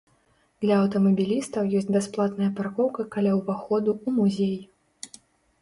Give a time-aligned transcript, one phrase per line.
[0.63, 4.57] Для аўтамабілістаў ёсць бясплатная паркоўка каля ўваходу ў музей.